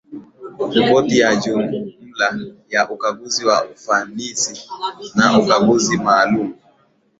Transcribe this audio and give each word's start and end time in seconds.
Ripoti 0.73 1.17
ya 1.19 1.35
jumla 1.35 2.39
ya 2.69 2.89
ukaguzi 2.89 3.45
wa 3.45 3.65
ufanisi 3.65 4.69
na 5.15 5.39
ukaguzi 5.39 5.97
maalumu 5.97 6.55